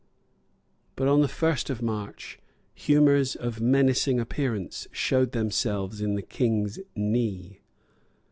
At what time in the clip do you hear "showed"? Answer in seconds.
4.91-5.31